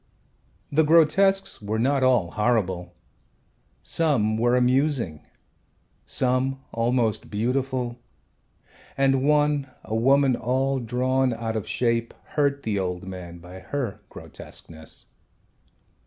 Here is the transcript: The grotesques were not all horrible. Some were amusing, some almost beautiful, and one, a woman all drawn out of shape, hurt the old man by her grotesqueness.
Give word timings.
The 0.71 0.83
grotesques 0.83 1.61
were 1.61 1.77
not 1.77 2.01
all 2.01 2.31
horrible. 2.31 2.95
Some 3.83 4.35
were 4.35 4.55
amusing, 4.57 5.27
some 6.07 6.59
almost 6.71 7.29
beautiful, 7.29 7.99
and 8.97 9.21
one, 9.21 9.69
a 9.83 9.93
woman 9.93 10.35
all 10.35 10.79
drawn 10.79 11.35
out 11.35 11.55
of 11.55 11.67
shape, 11.69 12.15
hurt 12.29 12.63
the 12.63 12.79
old 12.79 13.03
man 13.05 13.37
by 13.37 13.59
her 13.59 14.01
grotesqueness. 14.09 15.05